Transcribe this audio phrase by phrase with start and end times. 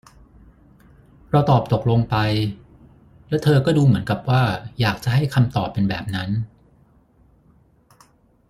[1.29, 2.15] เราตอบตกลงไป
[3.29, 4.43] และเธอก็ดูเหมือนกับว่า
[4.79, 6.29] อยากจะให้คำตอบเป็นแบบนั้น